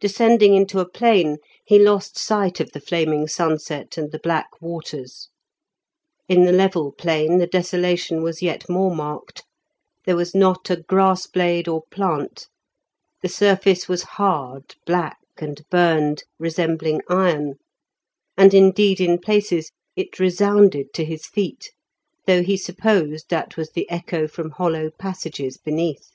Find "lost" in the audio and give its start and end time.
1.78-2.18